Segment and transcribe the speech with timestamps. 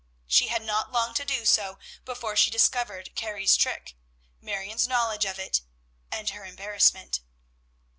[0.25, 3.95] She had not long to do so before she discovered Carrie's trick,
[4.41, 5.61] Marion's knowledge of it,
[6.11, 7.19] and her embarrassment.